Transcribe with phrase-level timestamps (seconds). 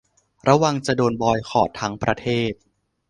[0.47, 2.53] ระวังจะโดนบอยคอตทั้งประเทศ